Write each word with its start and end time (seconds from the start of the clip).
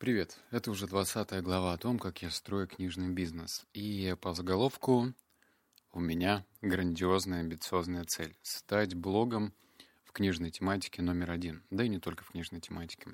Привет, 0.00 0.38
это 0.50 0.70
уже 0.70 0.86
20 0.86 1.42
глава 1.42 1.74
о 1.74 1.76
том, 1.76 1.98
как 1.98 2.22
я 2.22 2.30
строю 2.30 2.66
книжный 2.66 3.10
бизнес. 3.10 3.66
И 3.74 4.16
по 4.22 4.32
заголовку 4.32 5.12
у 5.92 6.00
меня 6.00 6.46
грандиозная 6.62 7.40
амбициозная 7.40 8.06
цель– 8.06 8.34
стать 8.42 8.94
блогом 8.94 9.52
в 10.04 10.12
книжной 10.12 10.50
тематике 10.50 11.02
номер 11.02 11.30
один, 11.30 11.62
да 11.68 11.84
и 11.84 11.88
не 11.90 11.98
только 11.98 12.24
в 12.24 12.30
книжной 12.30 12.62
тематике. 12.62 13.10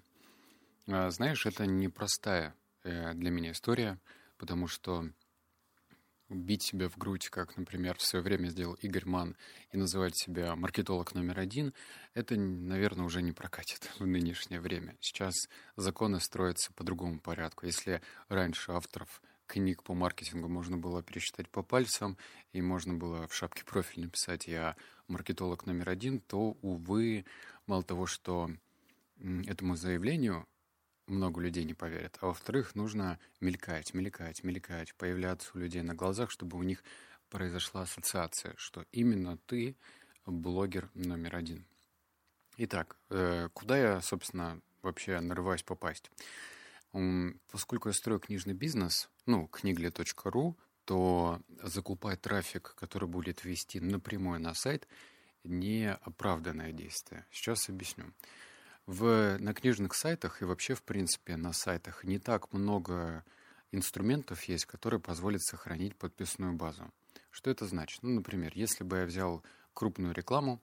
А, 0.86 1.10
знаешь, 1.10 1.44
это 1.44 1.66
непростая 1.66 2.54
э, 2.84 3.14
для 3.14 3.32
меня 3.32 3.50
история, 3.50 3.98
потому 4.38 4.68
что 4.68 5.10
бить 6.28 6.62
себя 6.62 6.88
в 6.88 6.96
грудь, 6.96 7.28
как, 7.28 7.56
например, 7.56 7.96
в 7.96 8.02
свое 8.02 8.22
время 8.22 8.48
сделал 8.48 8.74
Игорь 8.74 9.06
Ман, 9.06 9.36
и 9.72 9.76
называть 9.76 10.16
себя 10.16 10.56
маркетолог 10.56 11.14
номер 11.14 11.38
один, 11.38 11.72
это, 12.14 12.36
наверное, 12.36 13.06
уже 13.06 13.22
не 13.22 13.32
прокатит 13.32 13.90
в 13.98 14.06
нынешнее 14.06 14.60
время. 14.60 14.96
Сейчас 15.00 15.34
законы 15.76 16.20
строятся 16.20 16.72
по 16.72 16.84
другому 16.84 17.20
порядку. 17.20 17.66
Если 17.66 18.02
раньше 18.28 18.72
авторов 18.72 19.22
книг 19.46 19.82
по 19.82 19.94
маркетингу 19.94 20.48
можно 20.48 20.76
было 20.76 21.02
пересчитать 21.02 21.48
по 21.48 21.62
пальцам, 21.62 22.18
и 22.52 22.60
можно 22.60 22.94
было 22.94 23.28
в 23.28 23.34
шапке 23.34 23.64
профиль 23.64 24.04
написать 24.04 24.48
«я 24.48 24.76
маркетолог 25.08 25.66
номер 25.66 25.90
один», 25.90 26.20
то, 26.20 26.56
увы, 26.62 27.24
мало 27.66 27.84
того, 27.84 28.06
что 28.06 28.50
этому 29.46 29.76
заявлению 29.76 30.46
много 31.06 31.40
людей 31.40 31.64
не 31.64 31.74
поверят. 31.74 32.18
А 32.20 32.26
во-вторых, 32.26 32.74
нужно 32.74 33.18
мелькать, 33.40 33.94
мелькать, 33.94 34.42
мелькать, 34.44 34.94
появляться 34.94 35.50
у 35.54 35.58
людей 35.58 35.82
на 35.82 35.94
глазах, 35.94 36.30
чтобы 36.30 36.58
у 36.58 36.62
них 36.62 36.82
произошла 37.28 37.82
ассоциация, 37.82 38.54
что 38.56 38.84
именно 38.92 39.36
ты 39.46 39.76
блогер 40.26 40.90
номер 40.94 41.36
один. 41.36 41.66
Итак, 42.56 42.96
э, 43.10 43.48
куда 43.52 43.76
я, 43.76 44.00
собственно, 44.00 44.60
вообще 44.82 45.20
нарываюсь 45.20 45.62
попасть? 45.62 46.10
Поскольку 47.50 47.88
я 47.88 47.92
строю 47.92 48.20
книжный 48.20 48.54
бизнес, 48.54 49.10
ну, 49.26 49.48
книгли.ру, 49.48 50.56
то 50.86 51.42
закупать 51.62 52.22
трафик, 52.22 52.74
который 52.76 53.08
будет 53.08 53.44
вести 53.44 53.80
напрямую 53.80 54.40
на 54.40 54.54
сайт, 54.54 54.88
не 55.44 55.92
оправданное 55.92 56.72
действие. 56.72 57.26
Сейчас 57.30 57.68
объясню. 57.68 58.14
В, 58.86 59.36
на 59.38 59.52
книжных 59.52 59.94
сайтах 59.94 60.42
и 60.42 60.44
вообще, 60.44 60.74
в 60.74 60.82
принципе, 60.84 61.36
на 61.36 61.52
сайтах 61.52 62.04
не 62.04 62.20
так 62.20 62.52
много 62.52 63.24
инструментов 63.72 64.44
есть, 64.44 64.66
которые 64.66 65.00
позволят 65.00 65.42
сохранить 65.42 65.96
подписную 65.96 66.52
базу. 66.52 66.92
Что 67.30 67.50
это 67.50 67.66
значит? 67.66 68.04
Ну, 68.04 68.10
например, 68.10 68.52
если 68.54 68.84
бы 68.84 68.98
я 68.98 69.06
взял 69.06 69.42
крупную 69.74 70.14
рекламу 70.14 70.62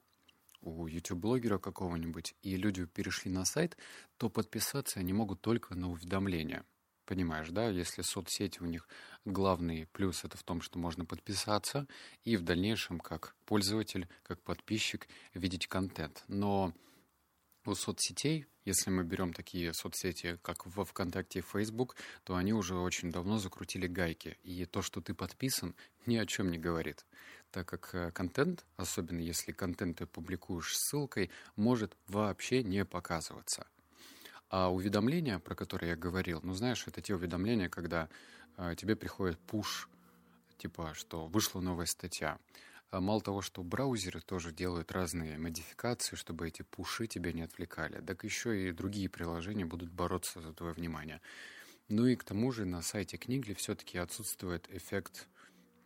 у 0.62 0.86
YouTube-блогера 0.86 1.58
какого-нибудь, 1.58 2.34
и 2.40 2.56
люди 2.56 2.86
перешли 2.86 3.30
на 3.30 3.44
сайт, 3.44 3.76
то 4.16 4.30
подписаться 4.30 5.00
они 5.00 5.12
могут 5.12 5.42
только 5.42 5.74
на 5.74 5.90
уведомления. 5.90 6.64
Понимаешь, 7.04 7.50
да? 7.50 7.68
Если 7.68 8.00
соцсети 8.00 8.60
у 8.60 8.64
них 8.64 8.88
главный 9.26 9.86
плюс 9.92 10.24
это 10.24 10.38
в 10.38 10.42
том, 10.42 10.62
что 10.62 10.78
можно 10.78 11.04
подписаться 11.04 11.86
и 12.24 12.38
в 12.38 12.42
дальнейшем 12.42 12.98
как 12.98 13.36
пользователь, 13.44 14.08
как 14.22 14.40
подписчик 14.40 15.06
видеть 15.34 15.66
контент. 15.66 16.24
Но 16.28 16.72
у 17.66 17.74
соцсетей, 17.74 18.46
если 18.64 18.90
мы 18.90 19.04
берем 19.04 19.32
такие 19.32 19.72
соцсети, 19.74 20.38
как 20.42 20.66
во 20.66 20.84
ВКонтакте 20.84 21.40
и 21.40 21.42
Facebook, 21.42 21.96
то 22.24 22.36
они 22.36 22.52
уже 22.52 22.74
очень 22.76 23.12
давно 23.12 23.38
закрутили 23.38 23.86
гайки. 23.86 24.38
И 24.42 24.64
то, 24.64 24.82
что 24.82 25.00
ты 25.00 25.14
подписан, 25.14 25.74
ни 26.06 26.16
о 26.16 26.26
чем 26.26 26.50
не 26.50 26.58
говорит. 26.58 27.04
Так 27.50 27.68
как 27.68 27.94
э, 27.94 28.10
контент, 28.10 28.64
особенно 28.76 29.20
если 29.20 29.52
контент 29.52 29.98
ты 29.98 30.06
публикуешь 30.06 30.76
ссылкой, 30.76 31.30
может 31.56 31.96
вообще 32.08 32.62
не 32.62 32.84
показываться. 32.84 33.66
А 34.48 34.72
уведомления, 34.72 35.38
про 35.38 35.54
которые 35.54 35.90
я 35.90 35.96
говорил, 35.96 36.40
ну 36.42 36.54
знаешь, 36.54 36.84
это 36.86 37.00
те 37.00 37.14
уведомления, 37.14 37.68
когда 37.68 38.08
э, 38.56 38.74
тебе 38.76 38.96
приходит 38.96 39.38
пуш, 39.40 39.88
типа, 40.58 40.92
что 40.94 41.26
вышла 41.26 41.60
новая 41.60 41.86
статья. 41.86 42.38
А 42.94 43.00
мало 43.00 43.20
того, 43.20 43.42
что 43.42 43.64
браузеры 43.64 44.20
тоже 44.20 44.52
делают 44.52 44.92
разные 44.92 45.36
модификации, 45.36 46.14
чтобы 46.14 46.46
эти 46.46 46.62
пуши 46.62 47.08
тебя 47.08 47.32
не 47.32 47.42
отвлекали, 47.42 48.00
так 48.00 48.22
еще 48.22 48.68
и 48.68 48.70
другие 48.70 49.08
приложения 49.08 49.64
будут 49.64 49.90
бороться 49.90 50.40
за 50.40 50.52
твое 50.52 50.72
внимание. 50.74 51.20
Ну 51.88 52.06
и 52.06 52.14
к 52.14 52.22
тому 52.22 52.52
же 52.52 52.64
на 52.64 52.82
сайте 52.82 53.16
Книгли 53.16 53.54
все-таки 53.54 53.98
отсутствует 53.98 54.72
эффект 54.72 55.26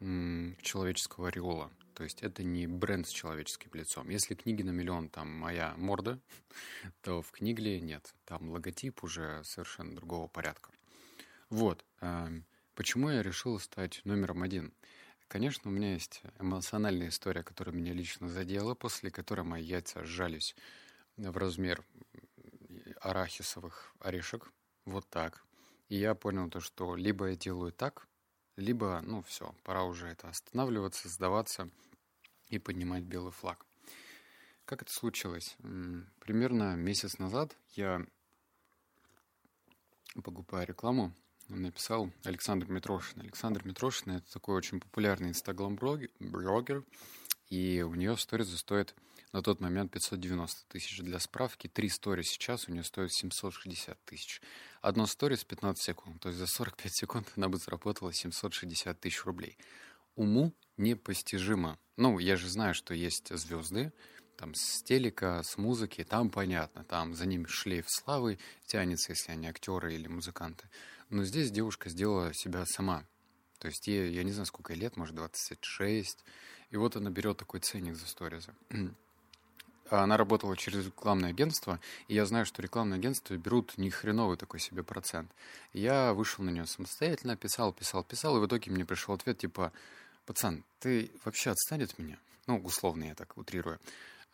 человеческого 0.01 1.29
ореола. 1.29 1.71
То 1.95 2.05
есть 2.05 2.21
это 2.21 2.43
не 2.43 2.67
бренд 2.67 3.09
с 3.09 3.11
человеческим 3.11 3.71
лицом. 3.73 4.11
Если 4.11 4.35
книги 4.35 4.61
на 4.61 4.71
миллион 4.71 5.09
там 5.09 5.33
моя 5.33 5.73
морда, 5.79 6.21
то 7.01 7.23
в 7.23 7.31
Книгле 7.31 7.81
нет. 7.81 8.15
Там 8.27 8.51
логотип 8.51 9.03
уже 9.03 9.43
совершенно 9.45 9.97
другого 9.97 10.29
порядка. 10.29 10.73
Вот. 11.49 11.87
Эм, 12.03 12.45
почему 12.75 13.09
я 13.09 13.23
решил 13.23 13.59
стать 13.59 14.03
номером 14.05 14.43
один? 14.43 14.75
Конечно, 15.29 15.71
у 15.71 15.75
меня 15.75 15.93
есть 15.93 16.23
эмоциональная 16.39 17.09
история, 17.09 17.43
которая 17.43 17.75
меня 17.75 17.93
лично 17.93 18.29
задела, 18.31 18.75
после 18.75 19.11
которой 19.11 19.43
мои 19.43 19.63
яйца 19.63 20.03
сжались 20.03 20.57
в 21.19 21.37
размер 21.37 21.85
арахисовых 23.03 23.93
орешек. 24.01 24.51
Вот 24.87 25.07
так. 25.11 25.45
И 25.91 25.97
я 25.97 26.15
понял 26.15 26.49
то, 26.49 26.61
что 26.61 26.97
либо 26.97 27.29
я 27.29 27.37
делаю 27.37 27.73
так, 27.73 28.09
либо, 28.57 29.01
ну 29.03 29.23
все, 29.23 29.55
пора 29.65 29.85
уже 29.85 30.09
это 30.09 30.29
останавливаться, 30.29 31.11
сдаваться 31.11 31.69
и 32.49 32.59
поднимать 32.59 33.05
белый 33.05 33.33
флаг. 33.33 33.67
Как 34.65 34.81
это 34.81 34.93
случилось? 34.93 35.57
Примерно 36.21 36.75
месяц 36.75 37.19
назад 37.19 37.55
я, 37.75 38.05
покупая 40.25 40.65
рекламу, 40.65 41.15
написал 41.49 42.11
Александр 42.25 42.71
Митрошин. 42.71 43.21
Александр 43.21 43.67
Митрошин— 43.67 44.13
это 44.17 44.33
такой 44.33 44.57
очень 44.57 44.81
популярный 44.81 45.31
инстаграм-блогер, 45.31 46.85
и 47.49 47.83
у 47.83 47.95
нее 47.95 48.17
сторизы 48.17 48.57
стоят 48.57 48.95
на 49.33 49.43
тот 49.43 49.61
момент 49.61 49.93
590 49.93 50.67
тысяч. 50.69 51.01
Для 51.01 51.19
справки, 51.19 51.67
три 51.69 51.89
стори 51.89 52.23
сейчас 52.23 52.69
у 52.69 52.73
нее 52.73 52.85
стоят 52.85 53.13
760 53.13 53.99
тысяч. 54.05 54.41
Одно 54.81 55.07
сторис 55.07 55.45
15 55.45 55.83
секунд, 55.83 56.21
то 56.21 56.29
есть 56.29 56.39
за 56.39 56.47
45 56.47 56.95
секунд 56.95 57.33
она 57.37 57.49
бы 57.49 57.59
заработала 57.59 58.13
760 58.13 59.01
тысяч 59.01 59.25
рублей. 59.25 59.59
Уму 60.15 60.53
непостижимо. 60.77 61.79
Ну, 61.97 62.19
я 62.19 62.37
же 62.37 62.49
знаю, 62.49 62.75
что 62.75 62.95
есть 62.95 63.29
звезды, 63.37 63.93
там 64.37 64.55
с 64.55 64.83
телека, 64.83 65.43
с 65.43 65.59
музыки, 65.59 66.05
там 66.05 66.31
понятно, 66.31 66.85
там 66.85 67.15
за 67.15 67.27
ними 67.27 67.47
шлейф 67.47 67.91
славы 67.91 68.39
тянется, 68.67 69.13
если 69.13 69.33
они 69.33 69.49
актеры 69.49 69.95
или 69.95 70.07
музыканты. 70.07 70.69
Но 71.11 71.25
здесь 71.25 71.51
девушка 71.51 71.89
сделала 71.89 72.35
себя 72.35 72.65
сама. 72.67 73.05
То 73.59 73.69
есть 73.69 73.87
ей, 73.87 74.13
я 74.13 74.23
не 74.23 74.33
знаю, 74.33 74.47
сколько 74.47 74.75
лет, 74.75 74.97
может, 74.97 75.15
26. 75.15 76.25
И 76.71 76.77
вот 76.77 76.97
она 76.97 77.11
берет 77.11 77.39
такой 77.39 77.61
ценник 77.61 77.97
за 77.97 78.07
сторизы. 78.07 78.53
Она 79.91 80.19
работала 80.19 80.55
через 80.55 80.85
рекламное 80.85 81.31
агентство, 81.31 81.81
и 82.09 82.15
я 82.15 82.27
знаю, 82.27 82.45
что 82.45 82.61
рекламные 82.61 82.99
агентства 82.99 83.35
берут 83.39 83.79
ни 83.79 83.89
хреновый 83.89 84.37
такой 84.37 84.61
себе 84.61 84.83
процент. 84.83 85.31
я 85.73 86.13
вышел 86.13 86.45
на 86.45 86.51
нее 86.51 86.67
самостоятельно, 86.67 87.37
писал, 87.37 87.73
писал, 87.73 88.05
писал, 88.05 88.37
и 88.37 88.41
в 88.41 88.47
итоге 88.47 88.71
мне 88.71 88.85
пришел 88.85 89.15
ответ 89.15 89.39
типа, 89.39 89.73
пацан, 90.27 90.63
ты 90.81 91.11
вообще 91.25 91.53
отстань 91.53 91.85
от 91.85 91.99
меня? 91.99 92.19
Ну, 92.47 92.59
условно 92.59 93.05
я 93.05 93.15
так 93.15 93.39
утрирую. 93.39 93.81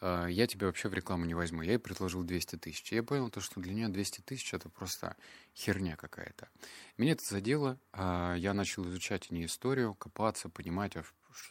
А, 0.06 0.26
я 0.26 0.47
тебя 0.47 0.66
вообще 0.66 0.88
в 0.88 0.94
рекламу 0.94 1.25
не 1.25 1.32
возьму. 1.32 1.62
Я 1.62 1.72
ей 1.72 1.78
предложил 1.78 2.22
200 2.25 2.56
тысяч. 2.56 2.92
Я 2.92 3.03
понял 3.03 3.31
то, 3.31 3.41
что 3.41 3.59
для 3.60 3.72
нее 3.72 3.88
200 3.88 4.20
тысяч 4.20 4.53
это 4.53 4.69
просто 4.69 5.16
херня 5.56 5.97
какая-то. 5.97 6.50
Меня 6.98 7.12
это 7.12 7.25
задело. 7.25 7.81
А, 7.92 8.34
я 8.34 8.53
начал 8.53 8.87
изучать 8.87 9.31
не 9.31 9.47
историю, 9.47 9.94
копаться, 9.94 10.50
понимать, 10.50 10.94
а 10.97 11.04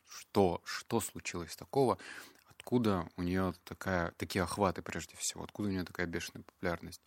что, 0.08 0.62
что 0.66 1.00
случилось 1.02 1.56
такого, 1.56 1.98
откуда 2.46 3.10
у 3.18 3.24
нее 3.24 3.56
такая, 3.64 4.12
такие 4.18 4.44
охваты 4.44 4.84
прежде 4.84 5.16
всего, 5.18 5.44
откуда 5.44 5.70
у 5.70 5.72
нее 5.72 5.84
такая 5.84 6.06
бешеная 6.06 6.44
популярность. 6.44 7.02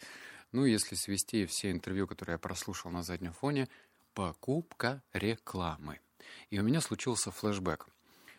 Ну, 0.50 0.64
если 0.64 0.96
свести 0.96 1.46
все 1.46 1.70
интервью, 1.70 2.08
которые 2.08 2.34
я 2.34 2.38
прослушал 2.38 2.90
на 2.90 3.04
заднем 3.04 3.32
фоне, 3.32 3.68
покупка 4.14 5.00
рекламы. 5.12 6.00
И 6.50 6.58
у 6.58 6.64
меня 6.64 6.80
случился 6.80 7.30
флешбэк. 7.30 7.86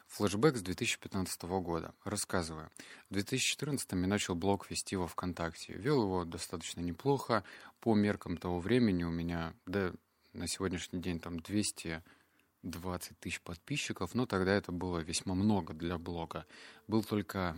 Флэшбэк 0.08 0.58
с 0.58 0.62
2015 0.62 1.44
года. 1.62 1.94
Рассказываю. 2.04 2.72
В 3.10 3.14
2014 3.14 3.92
я 3.92 3.98
начал 3.98 4.36
блог 4.36 4.70
вести 4.70 4.96
во 4.96 5.08
ВКонтакте. 5.08 5.74
Вел 5.74 6.04
его 6.04 6.26
достаточно 6.26 6.82
неплохо. 6.82 7.44
По 7.82 7.94
меркам 7.94 8.38
того 8.38 8.60
времени 8.60 9.04
у 9.04 9.12
меня, 9.12 9.54
да, 9.66 9.94
на 10.34 10.48
сегодняшний 10.48 11.02
день 11.02 11.20
там 11.20 11.40
220 11.40 13.20
тысяч 13.20 13.42
подписчиков, 13.42 14.16
но 14.16 14.26
тогда 14.26 14.54
это 14.54 14.72
было 14.72 15.00
весьма 15.00 15.36
много 15.36 15.74
для 15.74 15.98
блога. 15.98 16.46
Был 16.88 17.04
только 17.04 17.58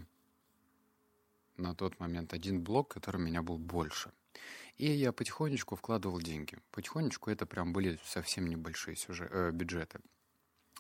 на 1.56 1.76
тот 1.76 2.00
момент 2.00 2.34
один 2.34 2.64
блог, 2.64 2.90
который 2.90 3.18
у 3.18 3.26
меня 3.26 3.42
был 3.42 3.58
больше. 3.58 4.12
И 4.78 4.90
я 4.90 5.12
потихонечку 5.12 5.76
вкладывал 5.76 6.20
деньги. 6.20 6.58
Потихонечку 6.72 7.30
это 7.30 7.46
прям 7.46 7.74
были 7.74 8.00
совсем 8.06 8.48
небольшие 8.48 8.96
сюжет, 8.96 9.30
э, 9.32 9.52
бюджеты. 9.52 10.00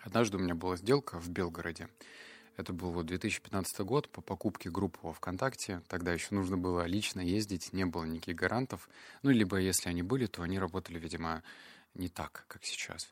Однажды 0.01 0.37
у 0.37 0.39
меня 0.39 0.55
была 0.55 0.77
сделка 0.77 1.19
в 1.19 1.29
Белгороде. 1.29 1.89
Это 2.57 2.73
был 2.73 2.91
вот 2.91 3.05
2015 3.05 3.79
год 3.81 4.09
по 4.09 4.21
покупке 4.21 4.69
группы 4.69 4.99
во 5.01 5.13
ВКонтакте. 5.13 5.81
Тогда 5.87 6.13
еще 6.13 6.35
нужно 6.35 6.57
было 6.57 6.85
лично 6.85 7.21
ездить, 7.21 7.71
не 7.73 7.85
было 7.85 8.03
никаких 8.03 8.35
гарантов. 8.35 8.89
Ну, 9.23 9.29
либо 9.29 9.57
если 9.57 9.89
они 9.89 10.03
были, 10.03 10.25
то 10.25 10.41
они 10.41 10.59
работали, 10.59 10.99
видимо, 10.99 11.43
не 11.95 12.09
так, 12.09 12.45
как 12.47 12.65
сейчас. 12.65 13.11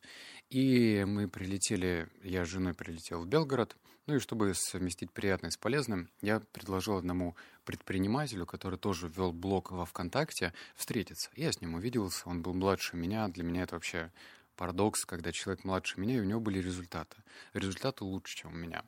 И 0.49 1.05
мы 1.07 1.27
прилетели, 1.27 2.09
я 2.23 2.45
с 2.45 2.49
женой 2.49 2.73
прилетел 2.73 3.21
в 3.21 3.27
Белгород, 3.27 3.75
ну 4.05 4.15
и 4.15 4.19
чтобы 4.19 4.53
совместить 4.53 5.11
приятное 5.11 5.51
с 5.51 5.57
полезным, 5.57 6.09
я 6.21 6.39
предложил 6.39 6.95
одному 6.95 7.35
предпринимателю, 7.65 8.45
который 8.45 8.79
тоже 8.79 9.09
вел 9.09 9.33
блог 9.33 9.71
во 9.71 9.85
ВКонтакте, 9.85 10.53
встретиться. 10.75 11.29
Я 11.35 11.51
с 11.51 11.59
ним 11.59 11.75
увиделся, 11.75 12.27
он 12.29 12.41
был 12.41 12.53
младше 12.53 12.95
меня, 12.95 13.27
для 13.27 13.43
меня 13.43 13.63
это 13.63 13.75
вообще 13.75 14.11
парадокс, 14.57 15.05
когда 15.05 15.31
человек 15.31 15.63
младше 15.63 15.99
меня, 15.99 16.17
и 16.17 16.19
у 16.19 16.25
него 16.25 16.39
были 16.41 16.59
результаты. 16.59 17.17
Результаты 17.53 18.03
лучше, 18.03 18.35
чем 18.35 18.53
у 18.53 18.57
меня. 18.57 18.83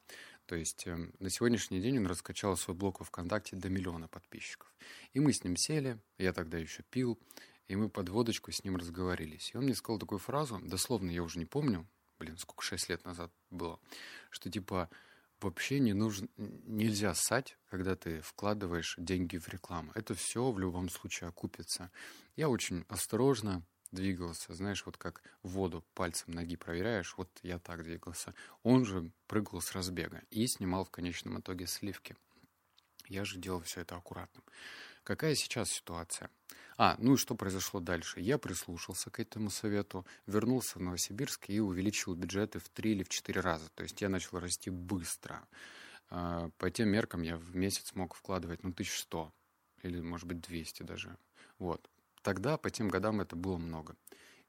То 0.46 0.56
есть 0.56 0.88
э, 0.88 0.98
на 1.20 1.30
сегодняшний 1.30 1.80
день 1.80 2.00
он 2.00 2.08
раскачал 2.08 2.58
свой 2.58 2.76
блог 2.76 3.00
во 3.00 3.06
ВКонтакте 3.06 3.56
до 3.56 3.70
миллиона 3.70 4.08
подписчиков. 4.08 4.68
И 5.14 5.20
мы 5.20 5.32
с 5.32 5.44
ним 5.44 5.56
сели, 5.56 6.00
я 6.18 6.34
тогда 6.34 6.58
еще 6.58 6.84
пил, 6.90 7.20
и 7.68 7.76
мы 7.76 7.88
под 7.88 8.10
водочку 8.10 8.52
с 8.52 8.64
ним 8.64 8.76
разговорились. 8.76 9.52
И 9.54 9.58
он 9.58 9.66
мне 9.66 9.76
сказал 9.76 10.00
такую 10.00 10.18
фразу, 10.18 10.60
дословно 10.64 11.12
я 11.12 11.22
уже 11.22 11.38
не 11.38 11.46
помню, 11.46 11.88
блин, 12.18 12.36
сколько, 12.38 12.64
шесть 12.64 12.90
лет 12.90 13.06
назад 13.06 13.32
было, 13.52 13.80
что 14.32 14.50
типа 14.50 14.90
вообще 15.40 15.80
не 15.80 15.94
нужно, 15.94 16.28
нельзя 16.36 17.14
ссать, 17.14 17.58
когда 17.70 17.96
ты 17.96 18.22
вкладываешь 18.22 18.96
деньги 18.98 19.38
в 19.38 19.48
рекламу. 19.50 19.92
Это 19.94 20.16
все 20.16 20.52
в 20.52 20.58
любом 20.58 20.90
случае 20.90 21.30
окупится. 21.30 21.92
Я 22.36 22.50
очень 22.50 22.86
осторожно 22.90 23.64
двигался, 23.92 24.54
знаешь, 24.54 24.86
вот 24.86 24.98
как 24.98 25.22
воду 25.44 25.84
пальцем 25.94 26.34
ноги 26.34 26.56
проверяешь, 26.56 27.16
вот 27.18 27.30
я 27.44 27.60
так 27.60 27.84
двигался. 27.84 28.34
Он 28.64 28.86
же 28.86 29.12
прыгал 29.28 29.62
с 29.62 29.72
разбега 29.74 30.22
и 30.30 30.46
снимал 30.48 30.86
в 30.86 30.92
конечном 30.92 31.40
итоге 31.40 31.68
сливки. 31.68 32.16
Я 33.08 33.26
же 33.26 33.40
делал 33.40 33.62
все 33.62 33.82
это 33.82 33.96
аккуратно. 33.96 34.42
Какая 35.04 35.34
сейчас 35.34 35.72
ситуация? 35.72 36.30
А, 36.78 36.96
ну 37.00 37.16
и 37.16 37.18
что 37.18 37.36
произошло 37.36 37.80
дальше? 37.80 38.20
Я 38.20 38.38
прислушался 38.38 39.10
к 39.10 39.20
этому 39.20 39.50
совету, 39.50 40.06
вернулся 40.28 40.78
в 40.78 40.82
Новосибирск 40.82 41.50
и 41.50 41.60
увеличил 41.60 42.14
бюджеты 42.14 42.60
в 42.60 42.70
три 42.70 42.92
или 42.92 43.04
в 43.04 43.10
четыре 43.10 43.42
раза. 43.42 43.70
То 43.76 43.84
есть 43.84 44.00
я 44.02 44.10
начал 44.10 44.40
расти 44.40 44.70
быстро. 44.70 45.48
А, 46.10 46.50
по 46.58 46.70
тем 46.70 46.90
меркам 46.90 47.22
я 47.24 47.38
в 47.38 47.56
месяц 47.56 47.94
мог 47.96 48.14
вкладывать, 48.14 48.64
ну, 48.64 48.70
1100 48.70 49.34
или, 49.84 50.00
может 50.00 50.28
быть, 50.28 50.42
200 50.42 50.84
даже. 50.84 51.18
Вот. 51.58 51.90
Тогда, 52.30 52.60
по 52.60 52.70
тем 52.70 52.90
годам, 52.90 53.22
это 53.22 53.36
было 53.36 53.58
много. 53.58 53.96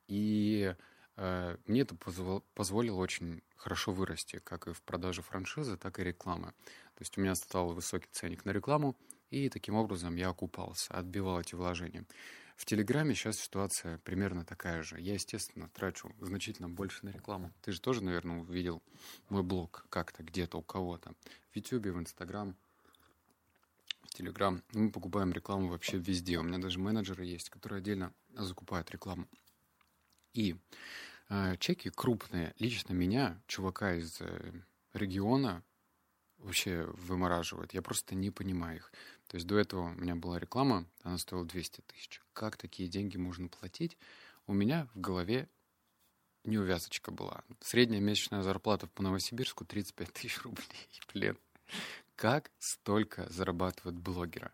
И 0.07 0.77
э, 1.17 1.57
мне 1.65 1.81
это 1.81 1.95
позвол, 1.95 2.45
позволило 2.53 2.99
очень 2.99 3.41
хорошо 3.57 3.93
вырасти, 3.93 4.39
как 4.45 4.69
и 4.69 4.75
в 4.75 4.83
продаже 4.83 5.23
франшизы, 5.23 5.79
так 5.79 5.99
и 5.99 6.05
рекламы. 6.05 6.49
То 6.49 7.01
есть 7.01 7.17
у 7.17 7.23
меня 7.23 7.35
стал 7.35 7.73
высокий 7.73 8.11
ценник 8.13 8.45
на 8.45 8.51
рекламу, 8.51 8.99
и 9.31 9.49
таким 9.49 9.77
образом 9.77 10.15
я 10.17 10.29
окупался, 10.29 10.93
отбивал 10.93 11.41
эти 11.41 11.55
вложения. 11.55 12.05
В 12.55 12.67
Телеграме 12.67 13.15
сейчас 13.15 13.39
ситуация 13.39 13.97
примерно 14.05 14.45
такая 14.45 14.83
же. 14.83 15.01
Я, 15.01 15.15
естественно, 15.15 15.71
трачу 15.71 16.15
значительно 16.21 16.69
больше 16.69 17.07
на 17.07 17.09
рекламу. 17.09 17.51
Ты 17.63 17.73
же 17.73 17.81
тоже, 17.81 18.05
наверное, 18.05 18.41
увидел 18.41 18.83
мой 19.31 19.43
блог 19.43 19.87
как-то 19.89 20.23
где-то 20.23 20.59
у 20.59 20.63
кого-то. 20.63 21.15
В 21.51 21.57
Ютубе, 21.57 21.93
в 21.93 21.99
Инстаграм, 21.99 22.55
Телеграм. 24.11 24.63
Мы 24.73 24.91
покупаем 24.91 25.33
рекламу 25.33 25.69
вообще 25.69 25.99
везде. 25.99 26.39
У 26.39 26.43
меня 26.43 26.59
даже 26.59 26.79
менеджеры 26.79 27.25
есть, 27.25 27.51
которые 27.51 27.79
отдельно 27.79 28.13
закупают 28.35 28.91
рекламу. 28.91 29.27
И 30.35 30.57
э, 31.29 31.57
чеки 31.59 31.91
крупные. 31.91 32.55
Лично 32.59 32.93
меня, 32.93 33.41
чувака 33.47 33.95
из 33.95 34.21
э, 34.21 34.53
региона, 34.93 35.63
вообще 36.39 36.85
вымораживают. 36.95 37.75
Я 37.75 37.83
просто 37.83 38.15
не 38.15 38.31
понимаю 38.31 38.79
их. 38.79 38.93
То 39.29 39.37
есть 39.37 39.47
до 39.47 39.59
этого 39.59 39.91
у 39.91 40.01
меня 40.01 40.17
была 40.17 40.39
реклама, 40.39 40.87
она 41.03 41.19
стоила 41.19 41.45
200 41.45 41.83
тысяч. 41.83 42.21
Как 42.33 42.57
такие 42.57 42.89
деньги 42.89 43.17
можно 43.17 43.49
платить? 43.49 43.97
У 44.47 44.53
меня 44.53 44.89
в 44.95 45.01
голове 45.01 45.49
неувязочка 46.45 47.11
была. 47.11 47.45
Средняя 47.61 48.01
месячная 48.01 48.43
зарплата 48.43 48.87
по 48.87 49.03
Новосибирску 49.03 49.65
35 49.65 50.13
тысяч 50.13 50.43
рублей. 50.43 50.89
Блин, 51.15 51.39
как 52.21 52.51
столько 52.59 53.27
зарабатывают 53.31 53.97
блогеры? 53.97 54.53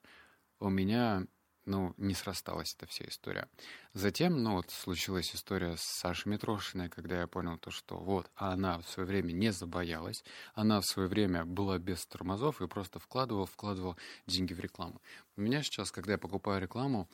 У 0.60 0.68
меня 0.68 1.26
ну, 1.64 1.94
не 1.96 2.14
срасталась 2.14 2.72
эта 2.78 2.86
вся 2.86 3.06
история. 3.08 3.48
Затем, 3.92 4.40
ну, 4.40 4.52
вот 4.52 4.70
случилась 4.70 5.34
история 5.34 5.76
с 5.76 5.82
Сашей 5.82 6.30
Митрошиной, 6.30 6.88
когда 6.88 7.18
я 7.18 7.26
понял 7.26 7.58
то, 7.58 7.72
что 7.72 7.96
вот, 7.96 8.30
она 8.36 8.78
в 8.78 8.88
свое 8.88 9.08
время 9.08 9.32
не 9.32 9.50
забоялась, 9.50 10.22
она 10.54 10.80
в 10.80 10.86
свое 10.86 11.08
время 11.08 11.44
была 11.44 11.76
без 11.78 12.06
тормозов 12.06 12.62
и 12.62 12.68
просто 12.68 13.00
вкладывала, 13.00 13.46
вкладывала 13.46 13.96
деньги 14.28 14.54
в 14.54 14.60
рекламу. 14.60 15.02
У 15.36 15.40
меня 15.40 15.64
сейчас, 15.64 15.90
когда 15.90 16.12
я 16.12 16.18
покупаю 16.18 16.62
рекламу, 16.62 17.10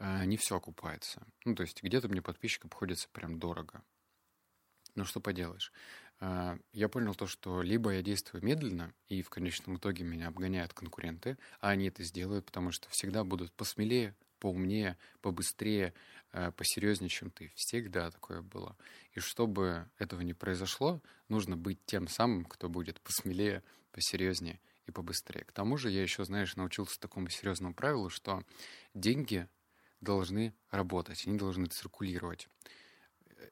э, 0.00 0.24
не 0.24 0.36
все 0.36 0.56
окупается. 0.56 1.24
Ну, 1.44 1.54
то 1.54 1.62
есть 1.62 1.80
где-то 1.80 2.08
мне 2.08 2.22
подписчик 2.22 2.64
обходится 2.64 3.08
прям 3.12 3.38
дорого. 3.38 3.84
Ну, 4.96 5.04
что 5.04 5.20
поделаешь. 5.20 5.72
А, 6.24 6.56
я 6.72 6.88
понял 6.88 7.16
то, 7.16 7.26
что 7.26 7.62
либо 7.62 7.94
я 7.94 8.00
действую 8.00 8.44
медленно, 8.44 8.94
и 9.08 9.22
в 9.22 9.28
конечном 9.28 9.78
итоге 9.78 10.04
меня 10.04 10.28
обгоняют 10.28 10.72
конкуренты, 10.72 11.36
а 11.58 11.70
они 11.70 11.88
это 11.88 12.04
сделают, 12.04 12.46
потому 12.46 12.70
что 12.70 12.88
всегда 12.90 13.24
будут 13.24 13.52
посмелее, 13.52 14.14
поумнее, 14.38 14.96
побыстрее, 15.20 15.92
а, 16.30 16.52
посерьезнее, 16.52 17.08
чем 17.08 17.32
ты. 17.32 17.50
Всегда 17.56 18.08
такое 18.12 18.40
было. 18.40 18.76
И 19.14 19.18
чтобы 19.18 19.90
этого 19.98 20.20
не 20.20 20.32
произошло, 20.32 21.02
нужно 21.28 21.56
быть 21.56 21.84
тем 21.86 22.06
самым, 22.06 22.44
кто 22.44 22.68
будет 22.68 23.00
посмелее, 23.00 23.64
посерьезнее 23.90 24.60
и 24.86 24.92
побыстрее. 24.92 25.44
К 25.44 25.50
тому 25.50 25.76
же 25.76 25.90
я 25.90 26.02
еще, 26.02 26.24
знаешь, 26.24 26.54
научился 26.54 27.00
такому 27.00 27.30
серьезному 27.30 27.74
правилу, 27.74 28.10
что 28.10 28.44
деньги 28.94 29.48
должны 30.00 30.54
работать, 30.70 31.26
они 31.26 31.36
должны 31.36 31.66
циркулировать 31.66 32.48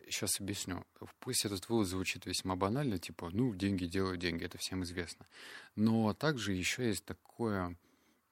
сейчас 0.09 0.41
объясню. 0.41 0.85
Пусть 1.19 1.45
этот 1.45 1.69
вывод 1.69 1.87
звучит 1.87 2.27
весьма 2.27 2.57
банально, 2.57 2.99
типа, 2.99 3.31
ну, 3.33 3.55
деньги 3.55 3.87
делают 3.87 4.21
деньги, 4.21 4.45
это 4.45 4.59
всем 4.59 4.83
известно. 4.85 5.27
Но 5.77 6.13
также 6.15 6.53
еще 6.53 6.87
есть 6.87 7.05
такое 7.05 7.77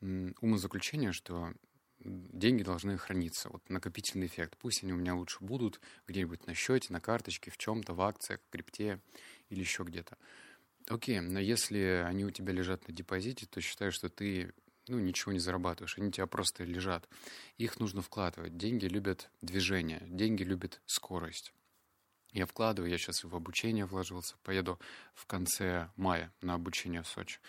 умозаключение, 0.01 1.13
что 1.13 1.53
деньги 2.01 2.63
должны 2.63 2.97
храниться. 2.97 3.49
Вот 3.49 3.69
накопительный 3.69 4.27
эффект. 4.27 4.57
Пусть 4.59 4.83
они 4.83 4.93
у 4.93 4.97
меня 4.97 5.15
лучше 5.15 5.39
будут 5.41 5.81
где-нибудь 6.07 6.47
на 6.47 6.55
счете, 6.55 6.93
на 6.93 7.01
карточке, 7.01 7.51
в 7.51 7.59
чем-то, 7.59 7.95
в 7.95 8.01
акциях, 8.01 8.41
в 8.41 8.51
крипте 8.51 9.01
или 9.49 9.61
еще 9.61 9.83
где-то. 9.83 10.17
Окей, 10.87 11.21
но 11.21 11.39
если 11.39 12.05
они 12.07 12.25
у 12.25 12.31
тебя 12.31 12.53
лежат 12.53 12.87
на 12.89 12.95
депозите, 12.95 13.47
то 13.47 13.61
считаю, 13.61 13.93
что 13.93 14.09
ты 14.09 14.53
ну, 14.89 14.99
ничего 14.99 15.33
не 15.33 15.39
зарабатываешь, 15.39 15.99
они 15.99 16.09
у 16.09 16.11
тебя 16.11 16.27
просто 16.27 16.65
лежат. 16.65 17.09
Их 17.57 17.79
нужно 17.81 18.03
вкладывать. 18.03 18.57
Деньги 18.57 18.87
любят 18.87 19.31
движение, 19.41 20.03
деньги 20.07 20.43
любят 20.43 20.81
скорость. 20.87 21.53
Я 22.33 22.47
вкладываю, 22.47 22.91
я 22.91 22.99
сейчас 22.99 23.25
в 23.25 23.35
обучение 23.35 23.87
вложился, 23.87 24.37
поеду 24.43 24.79
в 25.15 25.27
конце 25.27 25.91
мая 25.97 26.33
на 26.43 26.55
обучение 26.55 27.03
в 27.03 27.09
Сочи. 27.09 27.41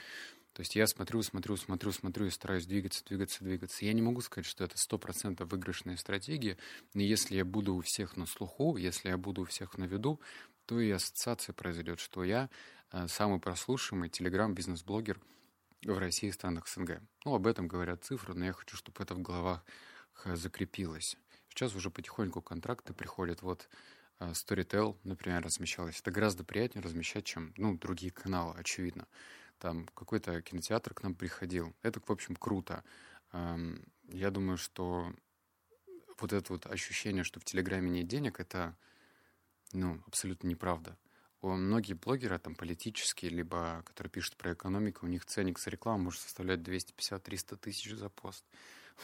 То 0.53 0.61
есть 0.61 0.75
я 0.75 0.87
смотрю, 0.87 1.21
смотрю, 1.21 1.55
смотрю, 1.57 1.91
смотрю 1.91 2.25
и 2.25 2.29
стараюсь 2.29 2.65
двигаться, 2.65 3.03
двигаться, 3.05 3.43
двигаться. 3.43 3.85
Я 3.85 3.93
не 3.93 4.01
могу 4.01 4.21
сказать, 4.21 4.45
что 4.45 4.63
это 4.63 4.77
сто 4.77 4.97
процентов 4.97 5.51
выигрышная 5.51 5.95
стратегия, 5.95 6.57
но 6.93 7.01
если 7.01 7.35
я 7.35 7.45
буду 7.45 7.75
у 7.75 7.81
всех 7.81 8.17
на 8.17 8.25
слуху, 8.25 8.77
если 8.77 9.09
я 9.09 9.17
буду 9.17 9.43
у 9.43 9.45
всех 9.45 9.77
на 9.77 9.85
виду, 9.85 10.19
то 10.65 10.79
и 10.79 10.89
ассоциация 10.91 11.53
произойдет, 11.53 11.99
что 11.99 12.23
я 12.23 12.49
э, 12.91 13.07
самый 13.07 13.39
прослушиваемый 13.39 14.09
телеграм-бизнес-блогер 14.09 15.21
в 15.83 15.97
России 15.97 16.27
и 16.27 16.31
странах 16.31 16.67
СНГ. 16.67 17.01
Ну, 17.25 17.35
об 17.35 17.47
этом 17.47 17.67
говорят 17.67 18.03
цифры, 18.03 18.33
но 18.33 18.45
я 18.45 18.53
хочу, 18.53 18.75
чтобы 18.77 19.01
это 19.03 19.15
в 19.15 19.21
головах 19.21 19.63
э, 20.25 20.35
закрепилось. 20.35 21.17
Сейчас 21.49 21.75
уже 21.75 21.89
потихоньку 21.89 22.41
контракты 22.41 22.93
приходят. 22.93 23.41
Вот 23.41 23.69
Э, 24.19 24.31
Storytel, 24.31 24.97
например, 25.03 25.43
размещалось. 25.43 25.99
Это 25.99 26.11
гораздо 26.11 26.43
приятнее 26.43 26.83
размещать, 26.83 27.25
чем 27.25 27.53
ну, 27.57 27.77
другие 27.77 28.11
каналы, 28.11 28.53
очевидно. 28.57 29.07
Там 29.59 29.87
какой-то 29.93 30.41
кинотеатр 30.41 30.93
к 30.93 31.03
нам 31.03 31.15
приходил. 31.15 31.75
Это, 31.81 31.99
в 31.99 32.09
общем, 32.09 32.35
круто. 32.35 32.83
Эм, 33.31 33.85
я 34.09 34.31
думаю, 34.31 34.57
что 34.57 35.13
вот 36.19 36.33
это 36.33 36.53
вот 36.53 36.65
ощущение, 36.65 37.23
что 37.23 37.39
в 37.39 37.45
Телеграме 37.45 37.89
нет 37.89 38.07
денег, 38.07 38.39
это 38.39 38.75
ну, 39.73 40.01
абсолютно 40.07 40.47
неправда. 40.47 40.97
Многие 41.41 41.93
блогеры, 41.93 42.37
там, 42.37 42.55
политические, 42.55 43.31
либо 43.31 43.81
которые 43.85 44.11
пишут 44.11 44.35
про 44.35 44.53
экономику, 44.53 45.05
у 45.05 45.09
них 45.09 45.25
ценник 45.25 45.57
за 45.59 45.69
рекламу 45.69 46.05
может 46.05 46.21
составлять 46.21 46.59
250-300 46.59 47.57
тысяч 47.57 47.91
за 47.91 48.09
пост. 48.09 48.43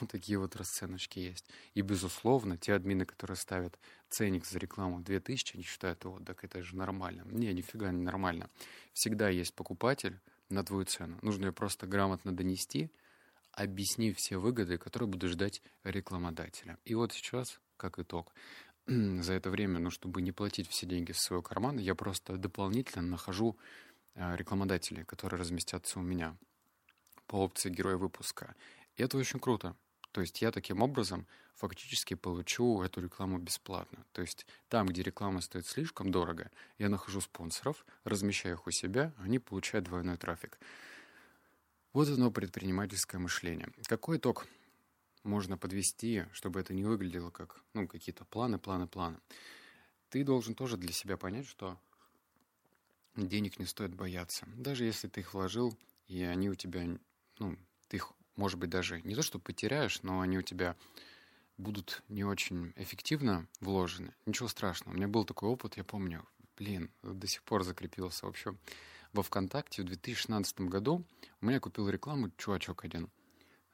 Вот 0.02 0.12
такие 0.12 0.38
вот 0.38 0.58
расценочки 0.58 1.20
есть. 1.20 1.46
И, 1.74 1.80
безусловно, 1.80 2.58
те 2.58 2.74
админы, 2.74 3.06
которые 3.06 3.38
ставят 3.38 3.80
ценник 4.10 4.46
за 4.46 4.60
рекламу 4.60 5.00
2000, 5.00 5.56
они 5.56 5.64
считают, 5.64 6.04
вот, 6.04 6.26
так 6.26 6.44
это 6.44 6.62
же 6.62 6.76
нормально. 6.76 7.24
Не, 7.28 7.54
нифига 7.54 7.94
не 7.94 8.04
нормально. 8.04 8.50
Всегда 8.92 9.30
есть 9.30 9.54
покупатель 9.54 10.20
на 10.50 10.66
твою 10.66 10.84
цену. 10.84 11.18
Нужно 11.22 11.46
ее 11.46 11.54
просто 11.54 11.88
грамотно 11.88 12.36
донести, 12.36 12.92
объяснив 13.54 14.18
все 14.18 14.38
выгоды, 14.38 14.78
которые 14.78 15.08
будут 15.08 15.32
ждать 15.32 15.62
рекламодателя. 15.84 16.78
И 16.84 16.94
вот 16.94 17.14
сейчас, 17.14 17.60
как 17.78 17.98
итог, 18.00 18.34
за 18.88 19.34
это 19.34 19.50
время, 19.50 19.80
ну, 19.80 19.90
чтобы 19.90 20.22
не 20.22 20.32
платить 20.32 20.70
все 20.70 20.86
деньги 20.86 21.12
в 21.12 21.20
свой 21.20 21.42
карман, 21.42 21.78
я 21.78 21.96
просто 21.96 22.38
дополнительно 22.38 23.04
нахожу 23.04 23.58
э, 24.14 24.36
рекламодателей, 24.36 25.04
которые 25.04 25.40
разместятся 25.40 26.00
у 26.00 26.04
меня 26.04 26.38
по 27.28 27.38
опции 27.38 27.70
героя 27.70 27.98
выпуска. 27.98 28.56
И 28.96 29.04
это 29.04 29.18
очень 29.18 29.40
круто. 29.40 29.76
То 30.12 30.22
есть 30.22 30.42
я 30.42 30.52
таким 30.52 30.82
образом 30.82 31.26
фактически 31.56 32.14
получу 32.14 32.82
эту 32.84 33.02
рекламу 33.02 33.38
бесплатно. 33.38 34.06
То 34.12 34.22
есть 34.22 34.46
там, 34.70 34.88
где 34.88 35.02
реклама 35.02 35.42
стоит 35.42 35.66
слишком 35.66 36.12
дорого, 36.12 36.52
я 36.78 36.90
нахожу 36.90 37.22
спонсоров, 37.22 37.86
размещаю 38.04 38.56
их 38.56 38.68
у 38.68 38.72
себя, 38.72 39.14
они 39.18 39.40
получают 39.40 39.86
двойной 39.86 40.18
трафик. 40.18 40.60
Вот 41.94 42.08
оно 42.10 42.30
предпринимательское 42.30 43.20
мышление. 43.20 43.70
Какой 43.88 44.18
итог 44.18 44.48
можно 45.26 45.58
подвести, 45.58 46.26
чтобы 46.32 46.60
это 46.60 46.74
не 46.74 46.84
выглядело 46.84 47.32
как 47.32 47.62
ну, 47.74 47.88
какие-то 47.88 48.26
планы, 48.26 48.58
планы, 48.58 48.88
планы? 48.88 49.20
Ты 50.10 50.24
должен 50.24 50.56
тоже 50.56 50.78
для 50.78 50.94
себя 50.94 51.18
понять, 51.18 51.48
что 51.48 51.80
денег 53.16 53.60
не 53.60 53.66
стоит 53.66 53.94
бояться. 53.94 54.48
Даже 54.56 54.86
если 54.86 55.08
ты 55.08 55.22
их 55.22 55.34
вложил, 55.34 55.78
и 56.08 56.24
они 56.24 56.50
у 56.50 56.56
тебя, 56.56 56.86
ну, 57.40 57.58
ты 57.88 57.98
их 57.98 58.14
может 58.36 58.60
быть, 58.60 58.70
даже 58.70 59.02
не 59.02 59.16
то, 59.16 59.22
что 59.22 59.40
потеряешь, 59.40 60.02
но 60.04 60.22
они 60.22 60.38
у 60.38 60.42
тебя 60.42 60.76
будут 61.58 62.04
не 62.10 62.24
очень 62.24 62.74
эффективно 62.76 63.48
вложены. 63.62 64.14
Ничего 64.26 64.48
страшного. 64.48 64.94
У 64.94 64.98
меня 64.98 65.08
был 65.08 65.24
такой 65.24 65.50
опыт, 65.50 65.78
я 65.78 65.84
помню, 65.84 66.26
блин, 66.58 66.92
до 67.02 67.28
сих 67.28 67.44
пор 67.44 67.64
закрепился. 67.64 68.26
В 68.26 68.30
общем, 68.30 68.58
во 69.14 69.24
ВКонтакте 69.24 69.82
в 69.82 69.86
2016 69.86 70.62
году 70.62 71.06
у 71.42 71.46
меня 71.46 71.60
купил 71.60 71.88
рекламу 71.88 72.32
чувачок 72.38 72.84
один. 72.84 73.10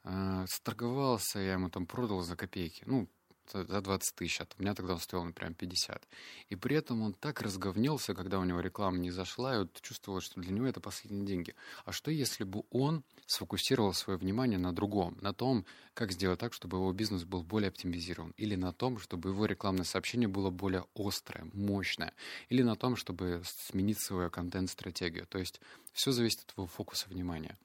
Э, 0.04 0.44
сторговался, 0.48 1.38
я 1.38 1.52
ему 1.54 1.70
там 1.70 1.86
продал 1.86 2.22
за 2.22 2.36
копейки. 2.36 2.82
Ну, 2.86 3.08
за 3.52 3.80
20 3.80 4.14
тысяч, 4.14 4.40
а 4.40 4.46
у 4.58 4.62
меня 4.62 4.74
тогда 4.74 4.94
он 4.94 5.00
стоил, 5.00 5.24
например, 5.24 5.54
50. 5.54 6.08
И 6.48 6.56
при 6.56 6.76
этом 6.76 7.02
он 7.02 7.12
так 7.12 7.42
разговнился, 7.42 8.14
когда 8.14 8.38
у 8.38 8.44
него 8.44 8.60
реклама 8.60 8.98
не 8.98 9.10
зашла, 9.10 9.54
и 9.54 9.58
вот 9.58 9.80
чувствовал, 9.80 10.20
что 10.20 10.40
для 10.40 10.52
него 10.52 10.66
это 10.66 10.80
последние 10.80 11.26
деньги. 11.26 11.54
А 11.84 11.92
что 11.92 12.10
если 12.10 12.44
бы 12.44 12.62
он 12.70 13.04
сфокусировал 13.26 13.92
свое 13.92 14.18
внимание 14.18 14.58
на 14.58 14.72
другом, 14.72 15.18
на 15.20 15.32
том, 15.34 15.66
как 15.94 16.12
сделать 16.12 16.40
так, 16.40 16.52
чтобы 16.52 16.78
его 16.78 16.92
бизнес 16.92 17.24
был 17.24 17.42
более 17.42 17.68
оптимизирован, 17.68 18.32
или 18.36 18.56
на 18.56 18.72
том, 18.72 18.98
чтобы 18.98 19.30
его 19.30 19.46
рекламное 19.46 19.84
сообщение 19.84 20.28
было 20.28 20.50
более 20.50 20.86
острое, 20.94 21.48
мощное, 21.52 22.14
или 22.48 22.62
на 22.62 22.76
том, 22.76 22.96
чтобы 22.96 23.42
сменить 23.44 24.00
свою 24.00 24.30
контент-стратегию. 24.30 25.26
То 25.26 25.38
есть 25.38 25.60
все 25.92 26.12
зависит 26.12 26.40
от 26.40 26.56
его 26.56 26.66
фокуса 26.66 27.08
внимания. 27.08 27.58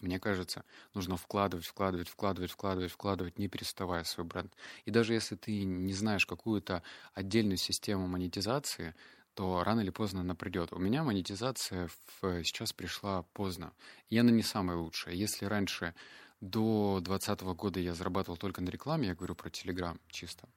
Мне 0.00 0.20
кажется, 0.20 0.64
нужно 0.94 1.16
вкладывать, 1.16 1.66
вкладывать, 1.66 2.08
вкладывать, 2.08 2.50
вкладывать, 2.52 2.92
вкладывать, 2.92 3.38
не 3.38 3.48
переставая 3.48 4.04
свой 4.04 4.26
бренд. 4.26 4.54
И 4.84 4.90
даже 4.90 5.14
если 5.14 5.34
ты 5.36 5.64
не 5.64 5.92
знаешь 5.92 6.26
какую-то 6.26 6.82
отдельную 7.14 7.56
систему 7.56 8.06
монетизации, 8.06 8.94
то 9.34 9.62
рано 9.64 9.80
или 9.80 9.90
поздно 9.90 10.20
она 10.20 10.34
придет. 10.34 10.72
У 10.72 10.78
меня 10.78 11.04
монетизация 11.04 11.88
в, 12.20 12.44
сейчас 12.44 12.72
пришла 12.72 13.22
поздно, 13.34 13.72
и 14.08 14.18
она 14.18 14.30
не 14.30 14.42
самая 14.42 14.76
лучшая. 14.76 15.14
Если 15.14 15.44
раньше 15.44 15.94
до 16.40 17.00
2020 17.02 17.40
года 17.56 17.80
я 17.80 17.94
зарабатывал 17.94 18.36
только 18.36 18.60
на 18.60 18.68
рекламе, 18.68 19.08
я 19.08 19.14
говорю 19.14 19.34
про 19.34 19.48
Telegram 19.48 19.98
чисто, 20.08 20.48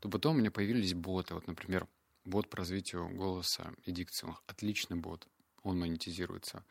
то 0.00 0.08
потом 0.08 0.36
у 0.36 0.38
меня 0.38 0.50
появились 0.50 0.94
боты. 0.94 1.34
Вот, 1.34 1.46
например, 1.46 1.86
бот 2.24 2.48
по 2.50 2.58
развитию 2.58 3.08
голоса 3.08 3.72
и 3.84 3.92
дикции. 3.92 4.28
Отличный 4.46 4.96
бот. 4.96 5.26
Он 5.62 5.78
монетизируется. 5.78 6.64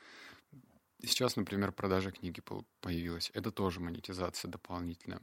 Сейчас, 1.01 1.35
например, 1.35 1.71
продажа 1.71 2.11
книги 2.11 2.41
появилась. 2.81 3.31
Это 3.33 3.51
тоже 3.51 3.79
монетизация 3.79 4.49
дополнительная. 4.49 5.21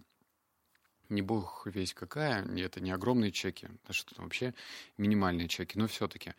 Не 1.09 1.23
бог 1.23 1.67
весь 1.67 1.93
какая, 1.93 2.45
это 2.45 2.81
не 2.81 2.91
огромные 2.91 3.33
чеки, 3.33 3.69
это 3.85 3.93
что 3.93 4.15
там 4.15 4.25
вообще 4.25 4.55
минимальные 4.97 5.49
чеки, 5.49 5.79
но 5.79 5.87
все-таки. 5.87 6.35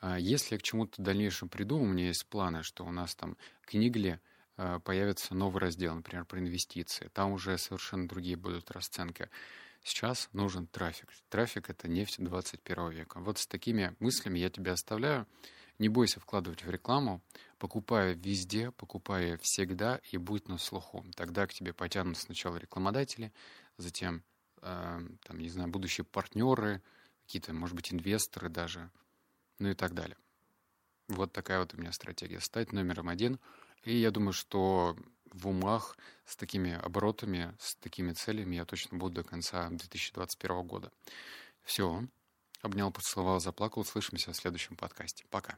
А, 0.00 0.18
если 0.18 0.54
я 0.54 0.58
к 0.58 0.62
чему-то 0.62 1.00
дальнейшему 1.00 1.48
приду, 1.48 1.78
у 1.78 1.84
меня 1.84 2.08
есть 2.08 2.26
планы, 2.26 2.62
что 2.62 2.84
у 2.84 2.90
нас 2.90 3.14
там 3.14 3.36
книгли 3.62 4.20
а, 4.56 4.80
появится 4.80 5.34
новый 5.34 5.60
раздел, 5.60 5.94
например, 5.94 6.24
про 6.24 6.40
инвестиции. 6.40 7.08
Там 7.12 7.32
уже 7.32 7.56
совершенно 7.58 8.08
другие 8.08 8.36
будут 8.36 8.70
расценки. 8.70 9.28
Сейчас 9.82 10.28
нужен 10.32 10.66
трафик. 10.66 11.08
Трафик— 11.28 11.70
это 11.70 11.86
нефть 11.86 12.16
21 12.18 12.90
века. 12.90 13.20
Вот 13.20 13.38
с 13.38 13.46
такими 13.46 13.94
мыслями 14.00 14.38
я 14.38 14.50
тебя 14.50 14.72
оставляю. 14.72 15.26
Не 15.78 15.88
бойся 15.88 16.20
вкладывать 16.20 16.64
в 16.64 16.70
рекламу, 16.70 17.20
покупая 17.58 18.14
везде, 18.14 18.70
покупая 18.70 19.36
всегда 19.38 20.00
и 20.10 20.16
будь 20.16 20.48
на 20.48 20.58
слуху. 20.58 21.04
Тогда 21.14 21.46
к 21.46 21.52
тебе 21.52 21.72
потянут 21.72 22.16
сначала 22.16 22.56
рекламодатели, 22.56 23.32
затем, 23.76 24.22
э, 24.62 25.00
там, 25.24 25.38
не 25.38 25.48
знаю, 25.48 25.68
будущие 25.68 26.04
партнеры, 26.04 26.82
какие-то, 27.24 27.52
может 27.52 27.76
быть, 27.76 27.92
инвесторы 27.92 28.48
даже, 28.48 28.90
ну 29.58 29.68
и 29.68 29.74
так 29.74 29.92
далее. 29.92 30.16
Вот 31.08 31.32
такая 31.32 31.60
вот 31.60 31.74
у 31.74 31.76
меня 31.76 31.92
стратегия. 31.92 32.40
Стать 32.40 32.72
номером 32.72 33.08
один. 33.08 33.38
И 33.84 33.96
я 33.96 34.10
думаю, 34.10 34.32
что 34.32 34.96
в 35.32 35.48
умах 35.48 35.96
с 36.24 36.36
такими 36.36 36.72
оборотами, 36.72 37.54
с 37.60 37.76
такими 37.76 38.12
целями 38.12 38.56
я 38.56 38.64
точно 38.64 38.98
буду 38.98 39.16
до 39.16 39.24
конца 39.24 39.68
2021 39.68 40.66
года. 40.66 40.90
Все. 41.62 42.06
Обнял, 42.66 42.90
поцеловал, 42.90 43.38
заплакал. 43.38 43.82
Услышимся 43.82 44.32
в 44.32 44.36
следующем 44.36 44.74
подкасте. 44.74 45.24
Пока. 45.30 45.56